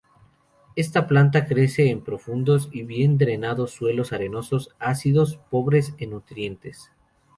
[0.75, 6.91] Esta planta crece en profundos y bien drenados, suelos arenosos, ácidos, pobres en nutrientes.